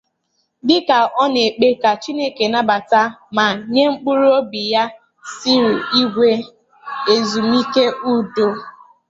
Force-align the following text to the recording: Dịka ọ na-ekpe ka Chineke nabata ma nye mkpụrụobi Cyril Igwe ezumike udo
Dịka 0.67 0.97
ọ 1.21 1.23
na-ekpe 1.33 1.67
ka 1.81 1.91
Chineke 2.01 2.45
nabata 2.53 3.01
ma 3.35 3.45
nye 3.73 3.83
mkpụrụobi 3.93 4.61
Cyril 5.39 5.79
Igwe 6.01 6.31
ezumike 7.13 7.85
udo 8.13 8.47